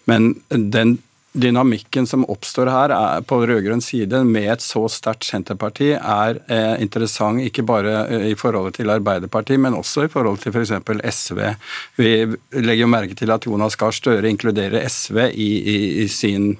Men 0.05 0.35
den 0.49 0.99
dynamikken 1.41 2.07
som 2.07 2.25
oppstår 2.29 2.69
her 2.71 2.93
er, 2.95 3.23
på 3.27 3.39
rød-grønn 3.43 3.81
side 3.83 4.21
med 4.27 4.49
et 4.53 4.63
så 4.63 4.85
sterkt 4.91 5.27
Senterparti, 5.27 5.91
er 5.95 6.41
eh, 6.51 6.75
interessant 6.83 7.43
ikke 7.43 7.65
bare 7.67 7.95
eh, 8.07 8.27
i 8.31 8.37
forhold 8.39 8.75
til 8.77 8.91
Arbeiderpartiet, 8.93 9.59
men 9.61 9.77
også 9.77 10.05
i 10.05 10.11
forhold 10.11 10.41
til 10.43 10.53
f.eks. 10.53 10.75
For 10.85 11.03
SV. 11.11 11.41
Vi 11.99 12.11
legger 12.59 12.83
jo 12.83 12.91
merke 12.91 13.17
til 13.17 13.31
at 13.33 13.45
Jonas 13.45 13.77
Gahr 13.79 13.95
Støre 13.95 14.29
inkluderer 14.29 14.87
SV 14.89 15.29
i, 15.33 15.49
i, 15.59 15.77
i 16.03 16.07
sin 16.11 16.53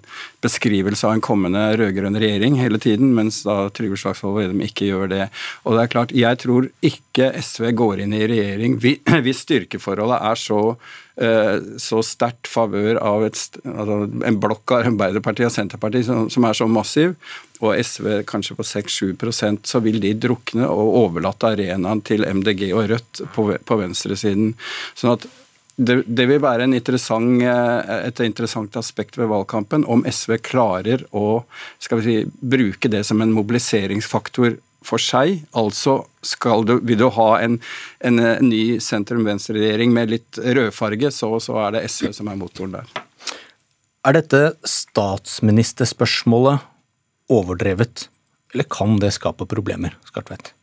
beskrivelse 0.43 1.07
av 1.07 1.17
en 1.17 1.23
kommende 1.23 1.61
rød-grønn 1.79 2.17
regjering 2.19 2.55
hele 2.59 2.79
tiden, 2.81 3.11
mens 3.17 3.41
da 3.47 3.67
Trygve 3.75 3.99
Slagsvold 3.99 4.39
Vedum 4.39 4.63
ikke 4.65 4.87
gjør 4.87 5.11
det. 5.11 5.27
Og 5.65 5.75
det 5.75 5.83
er 5.83 5.93
klart, 5.95 6.15
Jeg 6.15 6.41
tror 6.45 6.69
ikke 6.81 7.33
SV 7.41 7.71
går 7.75 8.05
inn 8.05 8.15
i 8.15 8.25
regjering 8.27 8.79
hvis 9.25 9.45
styrkeforholdet 9.45 10.19
er 10.31 10.39
så 10.39 10.63
Eh, 11.19 11.55
så 11.77 11.99
sterkt 12.05 12.47
favør 12.47 12.95
av 13.03 13.25
et, 13.27 13.39
altså 13.67 13.95
en 14.07 14.37
blokk 14.39 14.71
av 14.71 14.85
Arbeiderpartiet 14.87 15.49
og 15.49 15.51
Senterpartiet 15.51 16.07
som, 16.07 16.29
som 16.31 16.45
er 16.47 16.55
så 16.55 16.67
massiv, 16.71 17.17
og 17.59 17.75
SV 17.75 18.21
kanskje 18.29 18.55
på 18.55 18.63
6-7% 18.63 19.67
så 19.67 19.81
vil 19.83 19.99
de 19.99 20.13
drukne 20.15 20.69
og 20.71 20.93
overlate 21.01 21.51
arenaen 21.57 21.99
til 22.07 22.23
MDG 22.23 22.69
og 22.69 22.87
Rødt 22.93 23.23
på, 23.35 23.49
på 23.51 23.79
venstresiden. 23.81 24.53
Sånn 24.95 25.17
at 25.17 25.27
det, 25.79 26.03
det, 26.05 26.25
vil 26.27 26.41
være 26.43 26.67
interessant, 26.67 27.41
eh, 27.41 27.91
et 28.09 28.19
interessant 28.25 28.75
aspekt 28.79 29.17
ved 29.19 29.29
valgkampen 29.31 29.85
om 29.87 30.03
SV 30.03 30.37
klarer 30.43 31.05
å 31.15 31.43
si, 31.79 32.25
bruke 32.27 32.91
det 32.91 33.05
som 33.07 33.21
en 33.23 33.31
mobiliseringsfaktor 33.35 34.57
for 34.85 34.99
seg. 35.03 35.45
Altså 35.57 36.03
du, 36.67 36.79
vil 36.83 36.99
du 36.99 37.07
ha 37.15 37.29
en, 37.39 37.59
en, 38.03 38.19
en 38.19 38.49
ny 38.49 38.79
sentrum-venstre-regjering 38.83 39.95
med 39.95 40.09
litt 40.17 40.39
rødfarge, 40.39 41.11
så, 41.15 41.39
så 41.43 41.53
er 41.65 41.77
det 41.77 41.85
SV 41.91 42.11
som 42.19 42.27
er 42.31 42.39
motoren 42.39 42.75
der. 42.79 42.87
Er 44.07 44.15
dette 44.15 44.53
statsministerspørsmålet 44.67 46.63
overdrevet, 47.29 48.07
eller 48.53 48.65
kan 48.71 48.99
det 48.99 49.13
skape 49.15 49.45
problemer? 49.47 49.95
Skartvedt? 50.07 50.58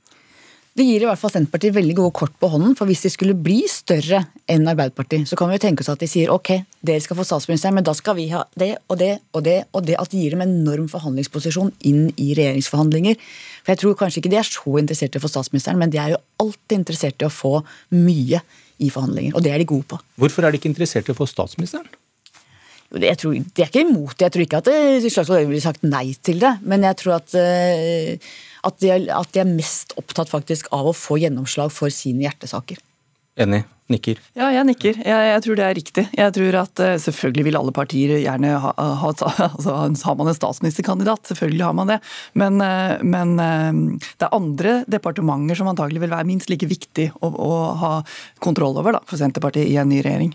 Det 0.76 0.84
gir 0.84 1.00
i 1.00 1.06
hvert 1.08 1.16
fall 1.16 1.32
Senterpartiet 1.32 1.72
veldig 1.72 1.94
gode 1.96 2.12
kort 2.18 2.34
på 2.36 2.50
hånden. 2.52 2.74
For 2.76 2.88
hvis 2.88 3.06
de 3.06 3.08
skulle 3.08 3.32
bli 3.32 3.62
større 3.70 4.18
enn 4.52 4.68
Arbeiderpartiet, 4.68 5.24
så 5.30 5.38
kan 5.38 5.48
vi 5.48 5.56
jo 5.56 5.62
tenke 5.62 5.80
oss 5.80 5.88
at 5.88 6.02
de 6.02 6.08
sier 6.10 6.28
ok, 6.32 6.50
dere 6.84 7.00
skal 7.00 7.16
få 7.16 7.24
statsministeren, 7.24 7.78
men 7.78 7.86
da 7.86 7.94
skal 7.96 8.18
vi 8.18 8.26
ha 8.34 8.42
det 8.60 8.74
og 8.92 8.98
det 9.00 9.14
og 9.32 9.46
det. 9.46 9.56
Og 9.72 9.86
det 9.88 9.96
at 9.96 10.12
det 10.12 10.20
gir 10.20 10.36
dem 10.36 10.44
en 10.44 10.52
enorm 10.58 10.90
forhandlingsposisjon 10.92 11.72
inn 11.88 12.10
i 12.20 12.34
regjeringsforhandlinger. 12.36 13.16
For 13.62 13.72
jeg 13.72 13.82
tror 13.82 13.96
kanskje 14.02 14.20
ikke 14.20 14.34
de 14.34 14.40
er 14.42 14.50
så 14.50 14.76
interessert 14.82 15.16
i 15.16 15.22
å 15.22 15.24
få 15.24 15.32
statsministeren, 15.32 15.80
men 15.80 15.94
de 15.94 16.02
er 16.02 16.12
jo 16.12 16.22
alltid 16.44 16.76
interessert 16.82 17.24
i 17.24 17.30
å 17.30 17.32
få 17.32 17.54
mye 17.96 18.42
i 18.76 18.90
forhandlinger. 18.92 19.32
Og 19.32 19.46
det 19.46 19.54
er 19.54 19.64
de 19.64 19.70
gode 19.72 19.88
på. 19.94 20.00
Hvorfor 20.20 20.44
er 20.44 20.52
de 20.52 20.60
ikke 20.60 20.74
interessert 20.74 21.08
i 21.08 21.16
å 21.16 21.16
få 21.16 21.28
statsministeren? 21.30 21.88
Jeg 22.94 23.18
tror, 23.18 23.32
De 23.34 23.62
er 23.64 23.70
ikke 23.70 23.82
imot 23.82 24.14
det. 24.14 24.28
Jeg 24.28 24.32
tror 24.34 24.44
ikke 24.44 24.60
at 24.60 24.68
Slagsvold 25.10 25.48
ville 25.48 25.64
sagt 25.64 25.82
nei 25.88 26.12
til 26.22 26.38
det. 26.44 26.52
Men 26.62 26.84
jeg 26.86 27.00
tror 27.00 27.16
at 27.16 27.34
uh, 27.34 28.36
at 28.64 28.80
de, 28.82 28.92
er, 28.94 29.06
at 29.12 29.32
de 29.34 29.42
er 29.42 29.50
mest 29.50 29.96
opptatt 30.00 30.32
faktisk 30.32 30.70
av 30.74 30.90
å 30.90 30.96
få 30.96 31.20
gjennomslag 31.22 31.72
for 31.74 31.92
sine 31.92 32.26
hjertesaker. 32.26 32.80
Enig. 33.36 33.66
Nikker. 33.86 34.18
Ja, 34.34 34.48
jeg 34.50 34.66
nikker. 34.66 34.96
Jeg, 34.98 35.26
jeg, 35.30 35.42
tror 35.44 35.58
det 35.58 35.62
er 35.62 35.76
riktig. 35.78 36.02
Jeg 36.18 36.34
tror 36.34 36.56
at 36.58 36.80
uh, 36.82 36.94
Selvfølgelig 36.98 37.44
vil 37.46 37.58
alle 37.60 37.74
partier 37.74 38.16
gjerne 38.18 38.56
ha, 38.58 38.72
ha 38.74 39.10
altså, 39.46 39.74
Har 39.76 40.16
man 40.18 40.30
en 40.32 40.34
statsministerkandidat? 40.34 41.22
Selvfølgelig 41.30 41.62
har 41.68 41.76
man 41.78 41.92
det. 41.92 42.00
Men, 42.34 42.58
uh, 42.58 42.96
men 43.06 43.36
uh, 43.38 44.00
det 44.02 44.26
er 44.26 44.34
andre 44.34 44.74
departementer 44.90 45.60
som 45.60 45.70
antagelig 45.70 46.02
vil 46.02 46.14
være 46.16 46.26
minst 46.26 46.50
like 46.50 46.66
viktig 46.66 47.12
å, 47.20 47.30
å 47.30 47.52
ha 47.78 47.92
kontroll 48.42 48.74
over 48.82 48.98
da, 48.98 49.04
for 49.06 49.22
Senterpartiet 49.22 49.70
i 49.70 49.78
en 49.78 49.92
ny 49.92 50.02
regjering. 50.02 50.34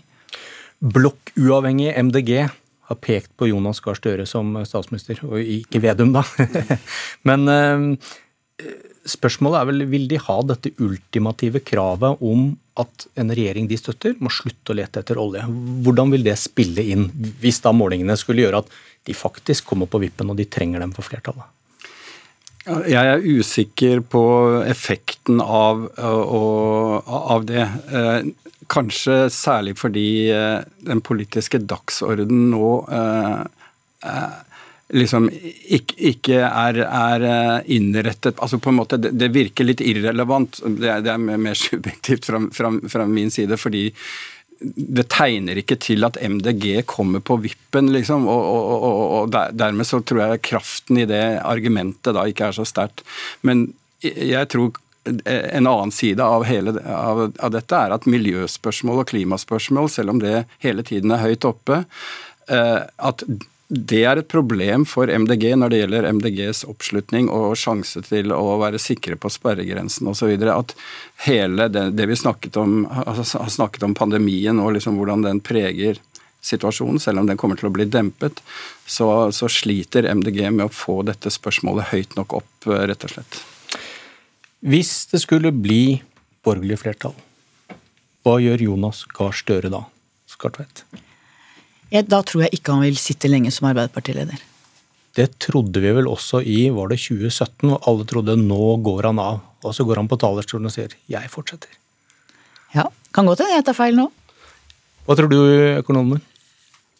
Blokkuavhengig 0.80 1.92
MDG 2.08 2.32
har 2.92 3.02
pekt 3.02 3.32
på 3.38 3.50
Jonas 3.50 3.82
Gahr 3.84 3.98
Støre 3.98 4.26
som 4.28 4.54
statsminister, 4.68 5.20
og 5.26 5.40
ikke 5.40 5.82
Vedum, 5.82 6.14
da. 6.14 6.24
Men 7.28 7.48
eh, 7.52 7.86
spørsmålet 9.08 9.60
er 9.60 9.70
vel, 9.70 9.86
vil 9.90 10.08
de 10.10 10.20
ha 10.22 10.36
dette 10.46 10.74
ultimative 10.82 11.62
kravet 11.66 12.22
om 12.22 12.52
at 12.80 13.06
en 13.20 13.32
regjering 13.32 13.66
de 13.68 13.76
støtter, 13.76 14.14
må 14.22 14.32
slutte 14.32 14.72
å 14.72 14.78
lete 14.78 15.02
etter 15.02 15.20
olje? 15.20 15.44
Hvordan 15.84 16.12
vil 16.14 16.24
det 16.24 16.38
spille 16.40 16.84
inn, 16.94 17.08
hvis 17.42 17.60
da 17.64 17.74
målingene 17.76 18.16
skulle 18.20 18.46
gjøre 18.46 18.62
at 18.62 18.78
de 19.08 19.16
faktisk 19.16 19.66
kommer 19.72 19.90
på 19.90 20.00
vippen 20.02 20.30
og 20.32 20.38
de 20.38 20.48
trenger 20.48 20.84
dem 20.84 20.94
for 20.96 21.06
flertallet? 21.06 21.48
Jeg 22.62 23.08
er 23.10 23.24
usikker 23.26 24.04
på 24.06 24.22
effekten 24.70 25.40
av, 25.42 25.88
av 25.98 27.46
det. 27.48 27.66
Eh, 27.90 28.30
Kanskje 28.72 29.26
særlig 29.28 29.74
fordi 29.76 30.30
eh, 30.32 30.62
den 30.86 31.02
politiske 31.04 31.58
dagsorden 31.68 32.46
nå 32.52 32.68
eh, 32.88 33.42
liksom 34.96 35.26
ikke, 35.32 36.38
er, 36.46 36.78
er, 36.86 37.26
innrettet 37.74 38.40
altså 38.40 38.60
på 38.62 38.70
en 38.70 38.78
måte, 38.78 39.00
Det, 39.02 39.28
virker 39.34 39.66
litt 39.66 39.82
irrelevant. 39.84 40.62
Det 40.78 40.88
er 40.88 41.20
mer 41.20 41.58
subjektivt 41.58 42.30
fra, 42.30 42.40
fra, 42.54 42.72
fra, 42.94 43.06
min 43.08 43.34
side, 43.34 43.58
fordi 43.60 43.88
det 44.62 45.08
tegner 45.12 45.58
ikke 45.58 45.76
til 45.82 46.06
at 46.06 46.18
MDG 46.22 46.84
kommer 46.88 47.22
på 47.24 47.38
vippen, 47.42 47.90
liksom. 47.94 48.28
Og, 48.30 48.42
og, 48.46 48.86
og, 48.86 49.02
og 49.18 49.56
dermed 49.58 49.88
så 49.88 50.02
tror 50.06 50.24
jeg 50.24 50.44
kraften 50.46 51.02
i 51.02 51.08
det 51.08 51.24
argumentet 51.42 52.14
da 52.16 52.26
ikke 52.28 52.50
er 52.50 52.56
så 52.56 52.66
sterkt. 52.68 53.04
Men 53.46 53.70
jeg 54.02 54.48
tror 54.52 54.72
en 55.04 55.66
annen 55.66 55.92
side 55.94 56.22
av, 56.22 56.44
hele, 56.46 56.76
av, 56.86 57.24
av, 57.38 57.50
dette 57.50 57.78
er 57.78 57.94
at 57.94 58.06
miljøspørsmål 58.06 59.02
og 59.02 59.08
klimaspørsmål, 59.10 59.90
selv 59.90 60.14
om 60.14 60.20
det 60.22 60.44
hele 60.62 60.84
tiden 60.86 61.14
er 61.14 61.24
høyt 61.24 61.46
oppe, 61.48 61.82
eh, 62.46 62.78
at 62.86 63.24
det 63.72 64.02
er 64.04 64.20
et 64.20 64.28
problem 64.28 64.82
for 64.84 65.08
MDG 65.08 65.46
når 65.56 65.72
det 65.72 65.78
gjelder 65.78 66.06
MDGs 66.12 66.58
oppslutning 66.68 67.30
og 67.32 67.54
sjanse 67.56 68.02
til 68.04 68.34
å 68.36 68.58
være 68.60 68.80
sikre 68.82 69.16
på 69.16 69.30
sperregrensen 69.32 70.10
osv. 70.10 70.34
At 70.52 70.74
hele 71.24 71.70
det, 71.72 71.86
det 71.96 72.06
vi 72.10 72.18
snakket 72.20 72.58
om, 72.60 72.82
har 72.84 73.22
snakket 73.24 73.86
om 73.86 73.94
pandemien 73.96 74.60
og 74.60 74.74
liksom 74.76 74.98
hvordan 75.00 75.24
den 75.24 75.40
preger 75.40 76.00
situasjonen, 76.44 77.00
selv 77.00 77.22
om 77.22 77.30
den 77.30 77.38
kommer 77.40 77.56
til 77.56 77.70
å 77.70 77.72
bli 77.72 77.86
dempet, 77.88 78.42
så, 78.84 79.30
så 79.32 79.48
sliter 79.48 80.10
MDG 80.10 80.42
med 80.50 80.66
å 80.66 80.74
få 80.74 80.98
dette 81.08 81.32
spørsmålet 81.32 81.94
høyt 81.94 82.16
nok 82.18 82.34
opp, 82.42 82.66
rett 82.66 83.06
og 83.06 83.14
slett. 83.14 83.38
Hvis 84.60 85.06
det 85.14 85.22
skulle 85.22 85.54
bli 85.54 86.02
borgerlig 86.44 86.82
flertall, 86.82 87.16
hva 88.26 88.36
gjør 88.42 88.66
Jonas 88.68 89.06
Gahr 89.16 89.32
Støre 89.34 89.72
da? 89.72 89.86
Skartvedt? 90.28 90.84
Ja, 91.92 92.00
da 92.08 92.22
tror 92.24 92.46
jeg 92.46 92.56
ikke 92.56 92.72
han 92.72 92.86
vil 92.86 92.96
sitte 92.96 93.28
lenge 93.28 93.52
som 93.52 93.68
Arbeiderpartileder. 93.68 94.40
Det 95.12 95.26
trodde 95.44 95.80
vi 95.84 95.92
vel 95.92 96.08
også 96.08 96.40
i 96.40 96.70
var 96.72 96.88
det 96.88 96.96
2017, 97.02 97.68
hvor 97.68 97.82
alle 97.90 98.06
trodde 98.08 98.36
nå 98.40 98.76
går 98.86 99.10
han 99.10 99.20
av. 99.20 99.42
Og 99.62 99.76
så 99.76 99.84
går 99.84 100.00
han 100.00 100.08
på 100.08 100.16
talerstolen 100.18 100.66
og 100.70 100.72
sier 100.72 100.96
'jeg 101.06 101.28
fortsetter'. 101.28 101.76
Ja, 102.74 102.88
kan 103.12 103.26
godt 103.26 103.40
hende 103.40 103.60
jeg 103.60 103.64
tar 103.64 103.76
feil 103.76 103.94
nå. 103.94 104.10
Hva 105.04 105.16
tror 105.16 105.28
du, 105.28 105.36
økonomen? 105.82 106.22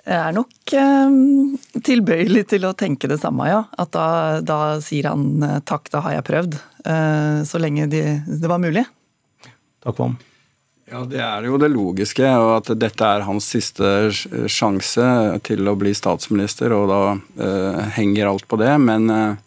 Jeg 0.03 0.19
er 0.19 0.33
nok 0.35 0.73
eh, 0.75 1.13
tilbøyelig 1.81 2.49
til 2.51 2.65
å 2.67 2.75
tenke 2.75 3.09
det 3.09 3.21
samme, 3.23 3.47
ja. 3.47 3.65
At 3.79 3.93
da, 3.93 4.41
da 4.43 4.81
sier 4.83 5.09
han 5.09 5.43
eh, 5.43 5.61
takk, 5.61 5.89
da 5.95 6.01
har 6.01 6.13
jeg 6.19 6.27
prøvd. 6.27 6.59
Eh, 6.85 7.45
så 7.47 7.59
lenge 7.63 7.87
de, 7.87 8.03
det 8.27 8.51
var 8.51 8.59
mulig. 8.59 8.85
Takk, 9.81 9.97
Vam. 9.99 10.19
Ja, 10.93 11.05
Det 11.09 11.21
er 11.25 11.47
jo 11.49 11.57
det 11.57 11.71
logiske, 11.73 12.27
og 12.37 12.51
at 12.59 12.75
dette 12.77 13.07
er 13.07 13.25
hans 13.25 13.47
siste 13.55 14.11
sjanse 14.53 15.07
til 15.47 15.71
å 15.71 15.77
bli 15.81 15.95
statsminister, 15.97 16.75
og 16.77 16.91
da 16.91 17.01
eh, 17.47 17.81
henger 17.97 18.29
alt 18.29 18.45
på 18.51 18.59
det. 18.61 18.75
Men 18.83 19.09
eh, 19.09 19.41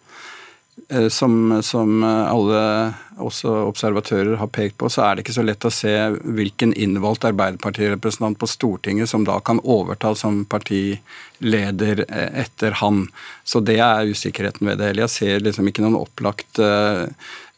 Eh, 0.90 1.08
som, 1.08 1.64
som, 1.64 2.04
alle 2.04 2.94
også 3.18 3.50
observatører 3.72 4.36
har 4.38 4.50
pekt 4.54 4.78
på, 4.78 4.90
så 4.92 5.06
er 5.06 5.16
det 5.16 5.24
ikke 5.24 5.36
så 5.38 5.46
lett 5.46 5.66
å 5.66 5.72
se 5.74 5.94
hvilken 6.22 6.76
innvalgt 6.78 7.26
Arbeiderpartirepresentant 7.26 8.38
på 8.38 8.50
Stortinget 8.50 9.10
som 9.10 9.24
da 9.26 9.40
kan 9.42 9.62
overta 9.64 10.12
som 10.20 10.44
partileder 10.52 12.04
eh, 12.06 12.42
etter 12.44 12.78
han. 12.84 13.08
Så 13.48 13.64
det 13.66 13.80
er 13.82 14.12
usikkerheten 14.12 14.68
ved 14.70 14.78
det 14.82 14.92
hele. 14.92 15.08
Jeg 15.08 15.16
ser 15.16 15.48
liksom 15.48 15.72
ikke 15.72 15.86
noen 15.88 15.98
opplagt 16.04 16.62
eh, 16.62 17.08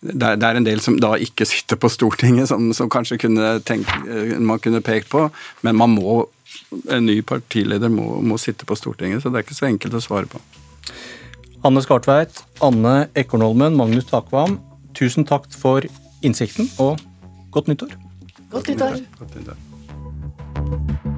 det 0.01 0.45
er 0.45 0.59
en 0.59 0.65
del 0.65 0.81
som 0.83 0.99
da 1.01 1.15
ikke 1.21 1.45
sitter 1.49 1.79
på 1.81 1.89
Stortinget, 1.89 2.49
som, 2.51 2.69
som 2.77 2.89
kanskje 2.89 3.17
kunne 3.25 3.57
tenkt, 3.65 3.89
man 4.37 4.61
kunne 4.61 4.83
pekt 4.85 5.09
på, 5.09 5.27
men 5.65 5.79
man 5.79 5.95
må, 5.95 6.19
en 6.93 7.07
ny 7.09 7.19
partileder 7.25 7.89
må, 7.89 8.21
må 8.21 8.37
sitte 8.41 8.67
på 8.69 8.77
Stortinget, 8.77 9.23
så 9.23 9.33
det 9.33 9.41
er 9.41 9.47
ikke 9.47 9.57
så 9.57 9.69
enkelt 9.71 9.97
å 9.97 10.03
svare 10.03 10.29
på. 10.29 10.41
Anne 11.65 11.81
Skartveit, 11.83 12.43
Anne 12.63 13.07
Ekornholmen, 13.17 13.75
Magnus 13.79 14.05
Takvam, 14.11 14.59
tusen 14.97 15.25
takk 15.27 15.49
for 15.57 15.85
innsikten, 16.21 16.69
og 16.77 17.01
godt 17.51 17.73
nyttår. 17.73 17.97
Godt 18.53 18.69
nyttår. 18.69 19.01
Godt 19.17 19.39
nyttår. 19.41 21.15